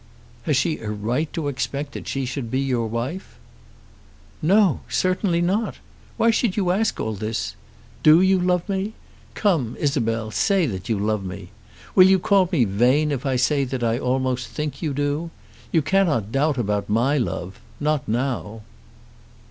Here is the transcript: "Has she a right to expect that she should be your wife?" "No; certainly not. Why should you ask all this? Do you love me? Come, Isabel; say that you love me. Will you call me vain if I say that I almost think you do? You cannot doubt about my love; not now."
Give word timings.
"Has 0.47 0.57
she 0.57 0.79
a 0.79 0.89
right 0.89 1.31
to 1.33 1.47
expect 1.47 1.91
that 1.91 2.07
she 2.07 2.25
should 2.25 2.49
be 2.49 2.59
your 2.59 2.87
wife?" 2.87 3.37
"No; 4.41 4.79
certainly 4.89 5.41
not. 5.41 5.75
Why 6.17 6.31
should 6.31 6.57
you 6.57 6.71
ask 6.71 6.99
all 6.99 7.13
this? 7.13 7.55
Do 8.01 8.19
you 8.19 8.39
love 8.39 8.67
me? 8.67 8.93
Come, 9.35 9.77
Isabel; 9.79 10.31
say 10.31 10.65
that 10.65 10.89
you 10.89 10.97
love 10.97 11.23
me. 11.23 11.49
Will 11.93 12.07
you 12.07 12.17
call 12.17 12.49
me 12.51 12.63
vain 12.65 13.11
if 13.11 13.27
I 13.27 13.35
say 13.35 13.63
that 13.65 13.83
I 13.83 13.99
almost 13.99 14.47
think 14.47 14.81
you 14.81 14.91
do? 14.91 15.29
You 15.71 15.83
cannot 15.83 16.31
doubt 16.31 16.57
about 16.57 16.89
my 16.89 17.19
love; 17.19 17.59
not 17.79 18.07
now." 18.07 18.61